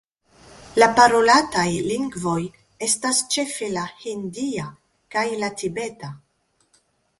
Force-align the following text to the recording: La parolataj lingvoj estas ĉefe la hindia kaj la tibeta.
La 0.83 0.85
parolataj 0.99 1.65
lingvoj 1.89 2.39
estas 2.89 3.21
ĉefe 3.37 3.71
la 3.77 3.85
hindia 4.07 4.67
kaj 5.17 5.29
la 5.45 5.53
tibeta. 5.63 6.13